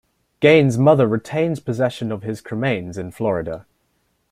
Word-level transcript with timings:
Gein's 0.41 0.79
mother 0.79 1.05
retains 1.07 1.59
possession 1.59 2.11
of 2.11 2.23
his 2.23 2.41
cremains 2.41 2.97
in 2.97 3.11
Florida. 3.11 3.67